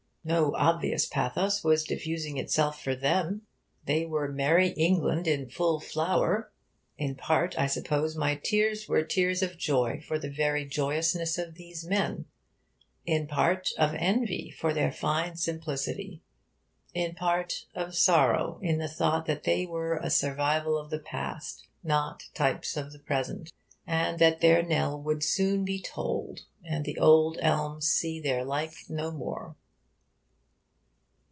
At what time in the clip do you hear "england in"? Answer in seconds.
4.77-5.49